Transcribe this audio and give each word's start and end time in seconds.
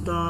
звезда. 0.00 0.29